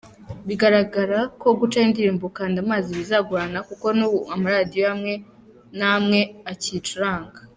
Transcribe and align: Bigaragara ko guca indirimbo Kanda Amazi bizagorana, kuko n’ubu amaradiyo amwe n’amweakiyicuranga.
Bigaragara 0.47 1.19
ko 1.41 1.47
guca 1.59 1.77
indirimbo 1.87 2.25
Kanda 2.37 2.57
Amazi 2.65 2.89
bizagorana, 2.99 3.59
kuko 3.69 3.85
n’ubu 3.97 4.19
amaradiyo 4.35 4.85
amwe 4.93 5.13
n’amweakiyicuranga. 5.77 7.39